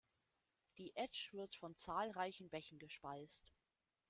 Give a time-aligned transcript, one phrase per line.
[0.79, 3.53] Die Etsch wird von zahlreichen Bächen gespeist.